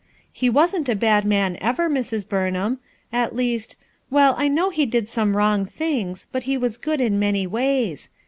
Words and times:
He 0.33 0.49
wasn't 0.49 0.89
a 0.89 0.95
bad 0.95 1.25
man, 1.25 1.59
ever, 1.61 1.87
Mrs. 1.87 2.27
Burnham; 2.27 2.79
at 3.13 3.35
least— 3.35 3.75
well, 4.09 4.33
I 4.35 4.47
know 4.47 4.71
he 4.71 4.87
did 4.87 5.07
some 5.07 5.31
WTong 5.35 5.69
things, 5.69 6.25
but 6.31 6.41
he 6.41 6.57
was 6.57 6.77
good 6.77 6.99
in 6.99 7.19
many 7.19 7.45
ways. 7.45 8.09